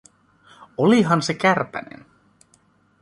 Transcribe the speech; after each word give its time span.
Olihan 0.77 1.21
se 1.21 1.33
kärpänen? 1.33 2.05